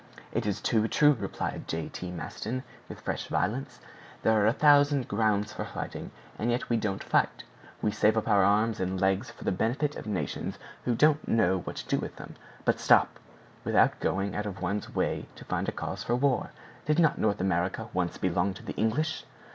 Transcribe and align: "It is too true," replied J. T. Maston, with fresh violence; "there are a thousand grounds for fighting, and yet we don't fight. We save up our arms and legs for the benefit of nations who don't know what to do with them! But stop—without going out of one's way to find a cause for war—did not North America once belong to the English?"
"It 0.31 0.47
is 0.47 0.59
too 0.61 0.87
true," 0.87 1.13
replied 1.13 1.67
J. 1.67 1.87
T. 1.89 2.09
Maston, 2.09 2.63
with 2.89 3.01
fresh 3.01 3.27
violence; 3.27 3.77
"there 4.23 4.33
are 4.41 4.47
a 4.47 4.51
thousand 4.51 5.07
grounds 5.07 5.53
for 5.53 5.63
fighting, 5.63 6.09
and 6.39 6.49
yet 6.49 6.71
we 6.71 6.77
don't 6.77 7.03
fight. 7.03 7.43
We 7.83 7.91
save 7.91 8.17
up 8.17 8.27
our 8.27 8.43
arms 8.43 8.79
and 8.79 8.99
legs 8.99 9.29
for 9.29 9.43
the 9.43 9.51
benefit 9.51 9.95
of 9.95 10.07
nations 10.07 10.57
who 10.85 10.95
don't 10.95 11.27
know 11.27 11.59
what 11.59 11.75
to 11.75 11.87
do 11.87 11.99
with 11.99 12.15
them! 12.15 12.33
But 12.65 12.79
stop—without 12.79 13.99
going 13.99 14.35
out 14.35 14.47
of 14.47 14.59
one's 14.59 14.95
way 14.95 15.27
to 15.35 15.45
find 15.45 15.69
a 15.69 15.71
cause 15.71 16.03
for 16.03 16.15
war—did 16.15 16.97
not 16.97 17.19
North 17.19 17.39
America 17.39 17.87
once 17.93 18.17
belong 18.17 18.55
to 18.55 18.63
the 18.65 18.73
English?" 18.73 19.23